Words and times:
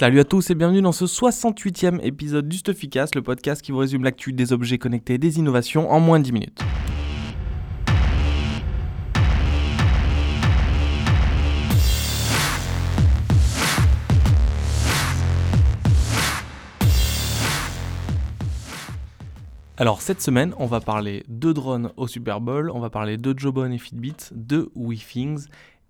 Salut 0.00 0.20
à 0.20 0.24
tous 0.24 0.48
et 0.48 0.54
bienvenue 0.54 0.80
dans 0.80 0.92
ce 0.92 1.04
68e 1.04 2.00
épisode 2.02 2.48
du 2.48 2.56
Stuffycast, 2.56 3.14
le 3.14 3.20
podcast 3.20 3.60
qui 3.60 3.70
vous 3.70 3.76
résume 3.76 4.02
l'actu 4.02 4.32
des 4.32 4.54
objets 4.54 4.78
connectés 4.78 5.12
et 5.12 5.18
des 5.18 5.38
innovations 5.38 5.90
en 5.90 6.00
moins 6.00 6.18
de 6.18 6.24
10 6.24 6.32
minutes. 6.32 6.60
Alors 19.76 20.00
cette 20.00 20.22
semaine, 20.22 20.54
on 20.56 20.64
va 20.64 20.80
parler 20.80 21.24
de 21.28 21.52
drones 21.52 21.92
au 21.98 22.06
Super 22.06 22.40
Bowl, 22.40 22.70
on 22.70 22.80
va 22.80 22.88
parler 22.88 23.18
de 23.18 23.38
Jobon 23.38 23.70
et 23.70 23.76
Fitbit, 23.76 24.16
de 24.32 24.72
WeThings 24.74 25.44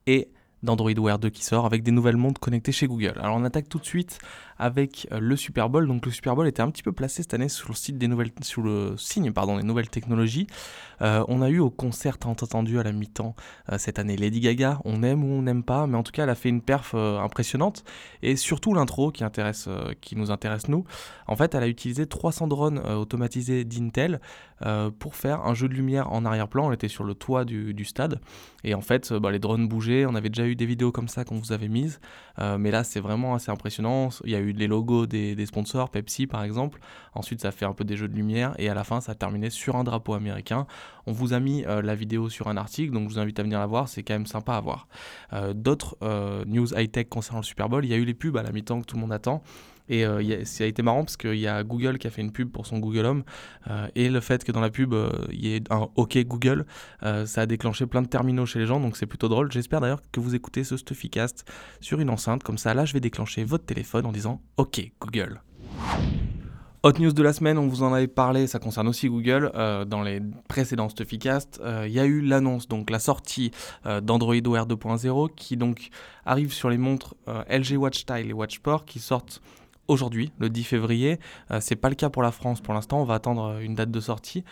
et 0.08 0.32
d'Android 0.62 0.92
Wear 0.98 1.18
2 1.18 1.30
qui 1.30 1.45
sort 1.45 1.66
avec 1.66 1.82
des 1.82 1.90
nouvelles 1.90 2.16
montres 2.16 2.40
connectées 2.40 2.72
chez 2.72 2.86
Google. 2.86 3.14
Alors 3.20 3.36
on 3.36 3.45
attaque 3.45 3.68
tout 3.68 3.79
de 3.79 3.84
suite 3.84 4.18
avec 4.61 5.08
euh, 5.11 5.18
le 5.18 5.34
Super 5.36 5.70
Bowl. 5.70 5.88
Donc 5.88 6.04
le 6.04 6.12
Super 6.12 6.36
Bowl 6.36 6.46
était 6.46 6.61
un 6.61 6.71
petit 6.71 6.82
peu 6.82 6.93
placé 6.93 7.22
cette 7.22 7.35
année 7.35 7.48
sur 7.48 7.71
le 7.71 7.75
site 7.75 7.96
des 7.98 8.07
nouvelles, 8.07 8.30
sur 8.43 8.62
le 8.62 8.94
signe 8.96 9.32
pardon 9.32 9.57
des 9.57 9.64
nouvelles 9.64 9.88
technologies. 9.88 10.46
Euh, 11.00 11.25
on 11.29 11.40
a 11.40 11.49
eu 11.49 11.58
au 11.58 11.71
concert 11.71 12.18
entendu 12.26 12.79
à 12.79 12.82
la 12.82 12.93
mi-temps 12.93 13.35
euh, 13.72 13.79
cette 13.79 13.99
année 13.99 14.16
Lady 14.16 14.40
Gaga. 14.40 14.80
On 14.85 15.02
aime 15.02 15.25
ou 15.25 15.29
on 15.29 15.43
n'aime 15.43 15.64
pas, 15.64 15.86
mais 15.86 15.96
en 15.96 16.02
tout 16.02 16.12
cas 16.12 16.25
elle 16.25 16.30
a 16.30 16.35
fait 16.35 16.50
une 16.50 16.61
perf 16.61 16.94
impressionnante 16.94 17.85
et 18.22 18.36
surtout 18.36 18.74
l'intro 18.74 19.11
qui 19.11 19.24
intéresse, 19.24 19.68
qui 20.02 20.14
nous 20.16 20.30
intéresse 20.30 20.68
nous. 20.68 20.85
En 21.27 21.36
fait, 21.36 21.54
elle 21.54 21.63
a 21.63 21.68
utilisé 21.68 22.07
300 22.07 22.49
drones 22.49 22.79
automatisés 22.79 23.64
d'Intel 23.64 24.21
pour 24.99 25.14
faire 25.14 25.46
un 25.46 25.54
jeu 25.54 25.68
de 25.68 25.74
lumière 25.74 26.13
en 26.13 26.24
arrière-plan. 26.24 26.66
On 26.66 26.72
était 26.72 26.88
sur 26.88 27.04
le 27.04 27.14
toit 27.14 27.44
du, 27.44 27.85
stade 27.85 28.21
et 28.64 28.74
en 28.74 28.82
fait 28.82 29.13
bah, 29.13 29.30
les 29.30 29.38
drones 29.38 29.68
bougeaient. 29.68 30.04
On 30.04 30.14
avait 30.14 30.29
déjà 30.29 30.46
eu 30.46 30.50
des 30.57 30.67
vidéos 30.67 30.93
comme 30.93 31.09
ça 31.09 31.25
qu'on 31.25 31.39
vous 31.39 31.53
avait 31.53 31.68
mises, 31.68 32.00
mais 32.58 32.70
là 32.70 32.84
c'est 32.84 33.00
vraiment 33.00 33.34
assez 33.34 33.50
impressionnant. 33.50 34.11
Il 34.25 34.31
y 34.31 34.34
a 34.34 34.39
eu 34.39 34.53
les 34.53 34.67
logos 34.67 35.06
des, 35.06 35.47
sponsors, 35.47 35.91
Pepsi 35.91 36.27
par 36.27 36.42
exemple. 36.42 36.81
Ensuite, 37.14 37.41
ça 37.41 37.50
fait 37.50 37.64
un 37.64 37.72
peu 37.72 37.84
des 37.84 37.97
jeux 37.97 38.08
de 38.08 38.14
lumière 38.14 38.55
et 38.58 38.69
à 38.69 38.74
la 38.74 38.84
fin, 38.84 39.00
ça 39.00 39.12
a 39.12 39.14
terminé 39.14 39.50
sur 39.50 39.77
un 39.77 39.84
drapeau 39.84 40.14
américain. 40.14 40.66
On 41.06 41.12
vous 41.12 41.33
a 41.33 41.41
mis 41.41 41.64
euh, 41.64 41.83
la 41.83 41.94
vidéo 41.94 42.28
sur 42.28 42.48
un 42.48 42.56
article, 42.56 42.92
donc 42.92 43.08
je 43.08 43.14
vous 43.14 43.20
invite 43.20 43.39
à 43.39 43.42
venir 43.42 43.58
la 43.58 43.66
voir, 43.66 43.89
c'est 43.89 44.02
quand 44.02 44.14
même 44.14 44.27
sympa 44.27 44.55
à 44.55 44.61
voir. 44.61 44.86
Euh, 45.33 45.52
d'autres 45.55 45.97
euh, 46.02 46.44
news 46.47 46.72
high-tech 46.74 47.08
concernant 47.08 47.41
le 47.41 47.44
Super 47.44 47.69
Bowl, 47.69 47.84
il 47.84 47.91
y 47.91 47.94
a 47.94 47.96
eu 47.96 48.05
les 48.05 48.14
pubs 48.14 48.36
à 48.36 48.42
la 48.42 48.52
mi-temps 48.52 48.80
que 48.80 48.86
tout 48.86 48.96
le 48.96 49.02
monde 49.02 49.12
attend. 49.12 49.42
Et 49.91 50.05
ça 50.44 50.64
a 50.64 50.66
été 50.66 50.83
marrant 50.83 51.05
parce 51.05 51.16
qu'il 51.16 51.34
y 51.34 51.46
a 51.46 51.62
Google 51.64 51.98
qui 51.98 52.06
a 52.06 52.10
fait 52.10 52.22
une 52.22 52.33
pub 52.33 52.50
pour 52.50 52.66
son 52.66 52.78
Google 52.78 53.06
Home. 53.06 53.22
et 53.94 54.08
le 54.08 54.20
fait 54.20 54.44
que 54.44 54.52
dans 54.52 54.60
la 54.60 54.70
pub, 54.70 54.94
il 55.33 55.44
y 55.44 55.55
ait 55.55 55.62
un 55.70 55.88
OK 55.96 56.16
Google, 56.24 56.64
ça 57.02 57.42
a 57.42 57.46
déclenché 57.46 57.86
plein 57.86 58.02
de 58.02 58.08
terminaux 58.08 58.46
chez 58.46 58.58
les 58.58 58.66
gens. 58.66 58.80
Donc 58.80 58.96
c'est 58.96 59.06
plutôt 59.06 59.28
drôle. 59.28 59.50
J'espère 59.50 59.80
d'ailleurs 59.80 60.02
que 60.12 60.20
vous 60.20 60.34
écoutez 60.34 60.64
ce 60.64 60.77
Stuffycast 60.77 61.44
sur 61.80 62.00
une 62.00 62.11
enceinte. 62.11 62.42
Comme 62.42 62.58
ça, 62.58 62.74
là, 62.74 62.84
je 62.84 62.92
vais 62.92 63.00
déclencher 63.00 63.44
votre 63.44 63.64
téléphone 63.64 64.06
en 64.06 64.12
disant 64.12 64.41
OK 64.56 64.80
Google. 65.00 65.41
Hot 66.83 66.92
news 66.98 67.12
de 67.12 67.22
la 67.22 67.34
semaine, 67.34 67.58
on 67.58 67.68
vous 67.68 67.83
en 67.83 67.92
avait 67.92 68.08
parlé, 68.08 68.46
ça 68.46 68.58
concerne 68.58 68.88
aussi 68.88 69.11
Google, 69.11 69.50
euh, 69.55 69.84
dans 69.84 70.02
les 70.02 70.22
précédents 70.48 70.88
Stuffycast, 70.88 71.61
euh, 71.62 71.84
il 71.86 71.92
y 71.92 72.00
a 72.00 72.06
eu 72.06 72.22
l'annonce, 72.22 72.68
donc 72.68 72.88
la 72.88 72.98
sortie 72.98 73.50
euh, 73.84 74.00
d'Android 74.00 74.41
Wear 74.46 74.66
2.0 74.66 75.28
qui 75.34 75.58
donc 75.58 75.91
arrive 76.24 76.55
sur 76.55 76.70
les 76.70 76.78
montres 76.78 77.16
LG 77.27 77.77
Watch 77.77 77.98
Style 77.98 78.30
et 78.30 78.33
Watch 78.33 78.56
Sport 78.56 78.86
qui 78.86 78.98
sortent 78.98 79.42
aujourd'hui, 79.91 80.33
le 80.38 80.48
10 80.48 80.64
février. 80.64 81.19
c'est 81.60 81.77
pas 81.77 81.88
le 81.88 81.94
cas 81.94 82.10
pour 82.10 82.22
la 82.22 82.30
France 82.30 82.60
pour 82.60 82.74
l'instant, 82.74 83.00
on 83.00 83.05
va 83.05 83.14
attendre 83.14 83.58
une 83.60 83.74
date 83.74 83.91
de 83.91 84.00
sortie. 84.00 84.44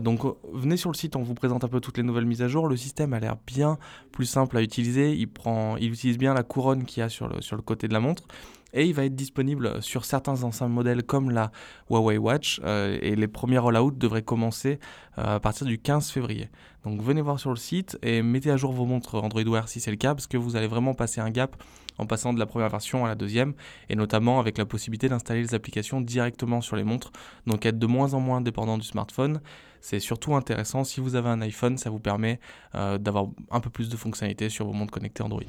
donc 0.00 0.20
venez 0.52 0.76
sur 0.76 0.90
le 0.90 0.96
site, 0.96 1.16
on 1.16 1.22
vous 1.22 1.34
présente 1.34 1.64
un 1.64 1.68
peu 1.68 1.80
toutes 1.80 1.96
les 1.96 2.02
nouvelles 2.02 2.26
mises 2.26 2.42
à 2.42 2.48
jour. 2.48 2.68
Le 2.68 2.76
système 2.76 3.12
a 3.12 3.20
l'air 3.20 3.36
bien 3.46 3.78
plus 4.12 4.26
simple 4.26 4.56
à 4.56 4.62
utiliser, 4.62 5.12
il, 5.12 5.28
prend, 5.28 5.76
il 5.76 5.92
utilise 5.92 6.18
bien 6.18 6.34
la 6.34 6.42
couronne 6.42 6.84
qu'il 6.84 7.00
y 7.00 7.04
a 7.04 7.08
sur 7.08 7.28
le, 7.28 7.40
sur 7.40 7.56
le 7.56 7.62
côté 7.62 7.88
de 7.88 7.92
la 7.92 8.00
montre 8.00 8.24
et 8.72 8.86
il 8.86 8.94
va 8.94 9.04
être 9.04 9.14
disponible 9.14 9.82
sur 9.82 10.04
certains 10.04 10.42
anciens 10.42 10.68
modèles 10.68 11.02
comme 11.02 11.30
la 11.30 11.50
Huawei 11.88 12.18
Watch 12.18 12.60
euh, 12.64 12.98
et 13.00 13.16
les 13.16 13.28
premiers 13.28 13.58
rollouts 13.58 13.90
devraient 13.90 14.22
commencer 14.22 14.78
euh, 15.18 15.36
à 15.36 15.40
partir 15.40 15.66
du 15.66 15.78
15 15.78 16.10
février. 16.10 16.48
Donc 16.84 17.02
venez 17.02 17.20
voir 17.20 17.38
sur 17.38 17.50
le 17.50 17.56
site 17.56 17.98
et 18.02 18.22
mettez 18.22 18.50
à 18.50 18.56
jour 18.56 18.72
vos 18.72 18.86
montres 18.86 19.16
Android 19.16 19.42
Wear 19.44 19.68
si 19.68 19.80
c'est 19.80 19.90
le 19.90 19.96
cas 19.96 20.14
parce 20.14 20.26
que 20.26 20.36
vous 20.36 20.56
allez 20.56 20.66
vraiment 20.66 20.94
passer 20.94 21.20
un 21.20 21.30
gap 21.30 21.56
en 21.98 22.06
passant 22.06 22.32
de 22.32 22.38
la 22.38 22.46
première 22.46 22.70
version 22.70 23.04
à 23.04 23.08
la 23.08 23.14
deuxième 23.14 23.52
et 23.90 23.96
notamment 23.96 24.40
avec 24.40 24.56
la 24.56 24.64
possibilité 24.64 25.08
d'installer 25.08 25.42
les 25.42 25.54
applications 25.54 26.00
directement 26.00 26.60
sur 26.60 26.76
les 26.76 26.84
montres 26.84 27.12
donc 27.46 27.66
être 27.66 27.78
de 27.78 27.86
moins 27.86 28.14
en 28.14 28.20
moins 28.20 28.40
dépendant 28.40 28.78
du 28.78 28.86
smartphone. 28.86 29.40
C'est 29.80 30.00
surtout 30.00 30.34
intéressant 30.34 30.84
si 30.84 31.00
vous 31.00 31.14
avez 31.14 31.30
un 31.30 31.40
iPhone, 31.40 31.78
ça 31.78 31.90
vous 31.90 32.00
permet 32.00 32.38
euh, 32.74 32.98
d'avoir 32.98 33.26
un 33.50 33.60
peu 33.60 33.70
plus 33.70 33.88
de 33.88 33.96
fonctionnalités 33.96 34.48
sur 34.50 34.66
vos 34.66 34.72
montres 34.72 34.92
connectées 34.92 35.22
Android. 35.22 35.42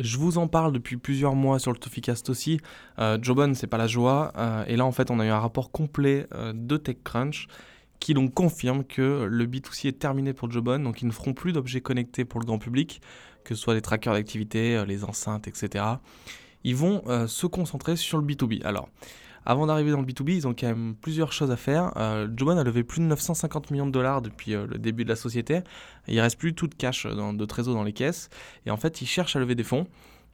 Je 0.00 0.16
vous 0.16 0.38
en 0.38 0.48
parle 0.48 0.72
depuis 0.72 0.96
plusieurs 0.96 1.34
mois 1.34 1.58
sur 1.58 1.72
le 1.72 1.76
Toficast 1.76 2.30
aussi. 2.30 2.58
Euh, 2.98 3.18
Jobon, 3.20 3.52
c'est 3.54 3.66
pas 3.66 3.76
la 3.76 3.86
joie. 3.86 4.32
Euh, 4.38 4.64
et 4.66 4.76
là, 4.76 4.86
en 4.86 4.92
fait, 4.92 5.10
on 5.10 5.20
a 5.20 5.26
eu 5.26 5.28
un 5.28 5.38
rapport 5.38 5.70
complet 5.70 6.26
euh, 6.32 6.54
de 6.54 6.78
TechCrunch 6.78 7.48
qui 8.00 8.14
donc 8.14 8.32
confirme 8.32 8.82
que 8.82 9.26
le 9.28 9.46
B2C 9.46 9.88
est 9.88 9.98
terminé 9.98 10.32
pour 10.32 10.50
Jobon. 10.50 10.78
Donc, 10.78 11.02
ils 11.02 11.06
ne 11.06 11.12
feront 11.12 11.34
plus 11.34 11.52
d'objets 11.52 11.82
connectés 11.82 12.24
pour 12.24 12.40
le 12.40 12.46
grand 12.46 12.58
public, 12.58 13.02
que 13.44 13.54
ce 13.54 13.60
soit 13.60 13.74
les 13.74 13.82
trackers 13.82 14.14
d'activité, 14.14 14.82
les 14.86 15.04
enceintes, 15.04 15.46
etc. 15.48 15.84
Ils 16.64 16.76
vont 16.76 17.02
se 17.26 17.46
concentrer 17.46 17.96
sur 17.96 18.16
le 18.16 18.24
B2B. 18.24 18.64
Alors, 18.64 18.88
avant 19.46 19.66
d'arriver 19.66 19.90
dans 19.90 20.00
le 20.00 20.06
B2B, 20.06 20.34
ils 20.36 20.46
ont 20.46 20.54
quand 20.54 20.66
même 20.66 20.94
plusieurs 21.00 21.32
choses 21.32 21.50
à 21.50 21.56
faire. 21.56 21.92
Euh, 21.96 22.26
a 22.26 22.64
levé 22.64 22.82
plus 22.84 23.00
de 23.00 23.06
950 23.06 23.70
millions 23.70 23.86
de 23.86 23.92
dollars 23.92 24.22
depuis 24.22 24.54
euh, 24.54 24.66
le 24.66 24.78
début 24.78 25.04
de 25.04 25.08
la 25.08 25.16
société. 25.16 25.60
Il 26.08 26.20
reste 26.20 26.38
plus 26.38 26.54
tout 26.54 26.66
de 26.66 26.74
cash 26.74 27.06
de 27.06 27.44
trésor 27.44 27.74
dans 27.74 27.84
les 27.84 27.92
caisses. 27.92 28.28
Et 28.66 28.70
en 28.70 28.76
fait, 28.76 29.00
ils 29.02 29.06
cherchent 29.06 29.36
à 29.36 29.40
lever 29.40 29.54
des 29.54 29.64
fonds 29.64 29.86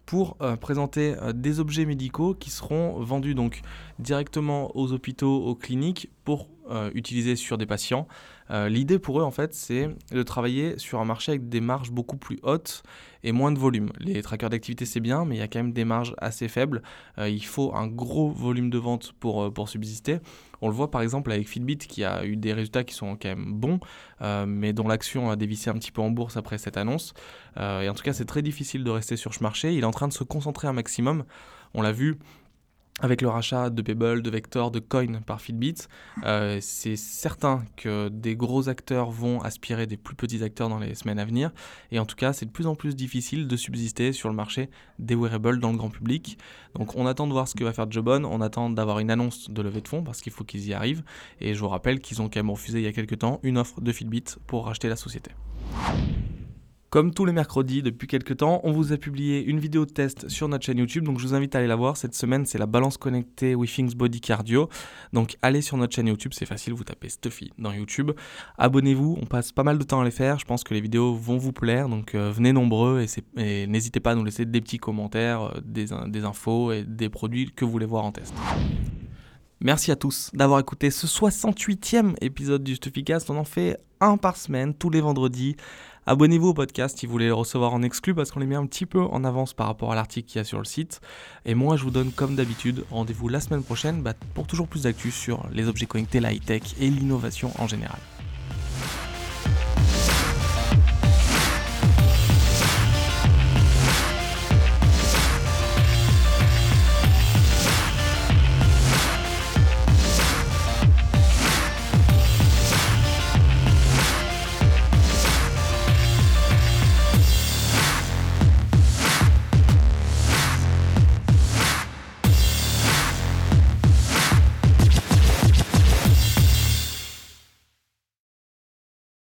pour 0.07 0.37
euh, 0.41 0.57
présenter 0.57 1.15
des 1.35 1.61
objets 1.61 1.85
médicaux 1.85 2.35
qui 2.35 2.51
seront 2.51 3.01
vendus 3.01 3.35
donc 3.35 3.63
directement 3.99 4.77
aux 4.77 4.93
hôpitaux, 4.93 5.45
aux 5.45 5.55
cliniques 5.55 6.11
pour 6.25 6.49
utiliser 6.95 7.37
sur 7.37 7.59
des 7.59 7.67
patients. 7.67 8.07
L'idée 8.51 8.99
pour 8.99 9.21
eux 9.21 9.25
en 9.25 9.31
fait 9.31 9.55
c'est 9.55 9.91
de 10.11 10.23
travailler 10.23 10.79
sur 10.79 11.01
un 11.01 11.05
marché 11.05 11.33
avec 11.33 11.49
des 11.49 11.61
marges 11.61 11.91
beaucoup 11.91 12.17
plus 12.17 12.39
hautes 12.43 12.83
et 13.27 13.33
moins 13.33 13.51
de 13.51 13.59
volume. 13.59 13.91
Les 13.99 14.23
trackers 14.23 14.51
d'activité 14.51 14.87
c'est 14.87 15.01
bien, 15.01 15.25
mais 15.25 15.35
il 15.35 15.39
y 15.39 15.43
a 15.43 15.49
quand 15.49 15.59
même 15.59 15.73
des 15.73 15.85
marges 15.85 16.15
assez 16.19 16.47
faibles. 16.47 16.83
Euh, 17.19 17.29
il 17.29 17.45
faut 17.45 17.75
un 17.75 17.89
gros 17.89 18.31
volume 18.31 18.71
de 18.71 18.79
vente 18.79 19.13
pour, 19.19 19.43
euh, 19.43 19.51
pour 19.51 19.69
subsister. 19.69 20.19
On 20.63 20.69
le 20.69 20.75
voit 20.75 20.93
par 20.93 21.03
exemple 21.03 21.33
avec 21.33 21.49
Fitbit 21.49 21.77
qui 21.77 22.05
a 22.05 22.25
eu 22.25 22.37
des 22.37 22.53
résultats 22.53 22.85
qui 22.85 22.95
sont 22.95 23.17
quand 23.17 23.29
même 23.29 23.53
bons, 23.53 23.81
euh, 24.23 24.47
mais 24.47 24.73
dont 24.73 24.87
l'action 24.87 25.29
a 25.29 25.37
dévissé 25.37 25.71
un 25.71 25.75
petit 25.75 25.91
peu 25.91 26.01
en 26.03 26.11
bourse 26.11 26.37
après 26.37 26.57
cette 26.57 26.77
annonce. 26.77 27.15
et 27.59 27.89
en 27.89 27.95
tout 27.95 28.05
cas 28.05 28.13
c'est 28.13 28.25
très 28.27 28.43
difficile 28.43 28.85
de 28.85 28.91
rester 28.91 29.17
sur 29.17 29.35
ce 29.35 29.43
marché. 29.43 29.75
Il 29.75 29.81
est 29.81 29.85
en 29.85 29.91
train 29.91 30.09
de 30.09 30.13
se 30.13 30.25
concentrer 30.25 30.69
un 30.69 30.73
maximum. 30.73 31.25
On 31.75 31.83
l'a 31.83 31.93
vu, 31.93 32.19
avec 33.01 33.21
le 33.21 33.29
rachat 33.29 33.69
de 33.69 33.83
Pebble, 33.83 34.23
de 34.23 34.31
Vector, 34.31 34.71
de 34.71 34.79
Coin 34.79 35.21
par 35.27 35.41
Fitbit, 35.43 35.75
euh, 36.25 36.59
c'est 36.63 36.97
certain 36.97 37.63
que 37.77 38.09
des 38.09 38.37
gros 38.37 38.71
acteurs 38.71 39.11
vont 39.11 39.43
aspirer 39.43 39.87
des 39.87 39.99
plus 39.99 40.17
petits 40.17 40.43
acteurs 40.43 40.71
dans 40.71 40.79
les 40.79 40.95
semaines 40.95 41.19
à 41.19 41.27
venir. 41.27 41.51
Et 41.93 41.99
en 41.99 42.07
tout 42.07 42.17
cas, 42.17 42.33
c'est 42.33 42.47
de 42.47 42.51
plus 42.51 42.67
en 42.67 42.75
plus 42.75 42.97
difficile 42.97 43.49
de 43.49 43.57
subsister 43.57 44.13
sur 44.13 44.31
le 44.31 44.35
marché 44.35 44.71
des 44.99 45.15
wearables 45.15 45.61
dans 45.61 45.73
le 45.73 45.77
grand 45.77 45.91
public. 45.91 46.39
Donc 46.75 46.97
on 46.97 47.07
attend 47.07 47.27
de 47.27 47.33
voir 47.33 47.49
ce 47.49 47.55
que 47.55 47.65
va 47.65 47.75
faire 47.75 47.91
Jobon, 47.91 48.25
on 48.25 48.41
attend 48.41 48.71
d'avoir 48.71 48.99
une 48.99 49.11
annonce 49.11 49.51
de 49.51 49.61
levée 49.61 49.83
de 49.83 49.89
fonds 49.89 50.03
parce 50.03 50.23
qu'il 50.23 50.33
faut 50.33 50.45
qu'ils 50.45 50.67
y 50.67 50.73
arrivent. 50.73 51.03
Et 51.41 51.55
je 51.55 51.61
vous 51.61 51.69
rappelle 51.69 52.01
qu'ils 52.01 52.23
ont 52.23 52.31
quand 52.31 52.41
même 52.41 52.51
refusé 52.51 52.79
il 52.79 52.85
y 52.85 52.89
a 52.89 52.93
quelques 52.93 53.19
temps 53.19 53.41
une 53.43 53.59
offre 53.59 53.83
de 53.83 53.93
Fitbit 53.93 54.25
pour 54.47 54.67
racheter 54.67 54.89
la 54.89 54.97
société. 54.97 55.33
Comme 56.97 57.13
tous 57.13 57.27
les 57.27 57.35
mercredis 57.35 57.83
depuis 57.83 58.07
quelques 58.07 58.39
temps, 58.39 58.63
on 58.65 58.73
vous 58.73 58.95
a 58.95 58.97
publié 58.97 59.45
une 59.45 59.61
vidéo 59.61 59.85
de 59.85 59.91
test 59.91 60.31
sur 60.31 60.49
notre 60.49 60.65
chaîne 60.65 60.79
YouTube, 60.79 61.05
donc 61.05 61.19
je 61.19 61.27
vous 61.27 61.35
invite 61.35 61.55
à 61.55 61.59
aller 61.59 61.67
la 61.67 61.77
voir. 61.77 61.99
Cette 61.99 62.15
semaine, 62.15 62.47
c'est 62.47 62.57
la 62.57 62.65
balance 62.65 62.97
connectée 62.97 63.55
WeThings 63.55 63.95
Body 63.95 64.23
Cardio. 64.23 64.71
Donc 65.13 65.37
allez 65.43 65.61
sur 65.61 65.77
notre 65.77 65.95
chaîne 65.95 66.07
YouTube, 66.07 66.33
c'est 66.35 66.47
facile, 66.47 66.73
vous 66.73 66.85
tapez 66.85 67.11
Stuffy 67.11 67.53
dans 67.59 67.71
YouTube. 67.71 68.13
Abonnez-vous, 68.57 69.19
on 69.21 69.27
passe 69.27 69.53
pas 69.53 69.63
mal 69.63 69.77
de 69.77 69.85
temps 69.85 70.01
à 70.01 70.07
les 70.07 70.11
faire, 70.11 70.39
je 70.39 70.47
pense 70.47 70.65
que 70.65 70.73
les 70.73 70.81
vidéos 70.81 71.15
vont 71.15 71.37
vous 71.37 71.53
plaire, 71.53 71.91
donc 71.91 72.15
euh, 72.15 72.33
venez 72.33 72.55
nombreux 72.55 73.05
et, 73.37 73.67
n'hésitez 73.67 74.01
pas 74.01 74.13
à 74.13 74.15
nous 74.15 74.25
laisser 74.25 74.47
des 74.47 74.63
petits 74.63 74.79
commentaires, 74.79 75.55
euh, 75.55 75.61
des, 75.63 75.89
des 76.07 76.25
infos 76.25 76.73
et 76.73 76.83
des 76.83 77.11
produits 77.11 77.53
que 77.55 77.67
vous 77.67 77.73
voulez 77.73 77.85
voir 77.85 78.07
en 78.07 78.13
test. 78.13 78.33
Merci 79.61 79.91
à 79.91 79.97
tous 79.97 80.31
d'avoir 80.33 80.61
écouté 80.61 80.91
ce 80.91 81.07
68e 81.07 82.15
épisode 82.23 82.65
du 82.65 82.77
Stuffycast. 82.77 83.29
On 83.29 83.37
en 83.37 83.45
fait 83.45 83.77
un 84.01 84.17
par 84.17 84.37
semaine, 84.37 84.75
tous 84.75 84.91
les 84.91 85.01
vendredis. 85.01 85.57
Abonnez-vous 86.09 86.51
au 86.51 86.55
podcast 86.55 86.97
si 86.97 87.07
vous 87.07 87.11
voulez 87.11 87.27
le 87.27 87.35
recevoir 87.35 87.75
en 87.75 87.83
exclu 87.83 88.15
parce 88.15 88.31
qu'on 88.31 88.39
les 88.39 88.47
met 88.47 88.55
un 88.55 88.67
petit 88.67 88.87
peu 88.87 89.01
en 89.01 89.25
avance 89.25 89.55
par 89.55 89.67
rapport 89.67 89.91
à 89.91 89.97
l'article 89.97 90.29
qu'il 90.29 90.39
y 90.39 90.41
a 90.41 90.45
sur 90.45 90.59
le 90.59 90.65
site. 90.65 91.01
Et 91.45 91.57
moi, 91.57 91.77
je 91.77 91.83
vous 91.83 91.91
donne 91.91 92.13
comme 92.13 92.37
d'habitude 92.37 92.85
rendez-vous 92.93 93.29
la 93.29 93.41
semaine 93.41 93.65
prochaine 93.65 94.03
bah, 94.03 94.15
pour 94.33 94.47
toujours 94.47 94.69
plus 94.69 94.85
d'actu 94.85 95.11
sur 95.11 95.45
les 95.53 95.67
objets 95.67 95.87
connectés, 95.87 96.21
la 96.21 96.33
high-tech 96.33 96.63
et 96.81 96.91
l'innovation 96.91 97.51
en 97.59 97.67
général. 97.67 97.99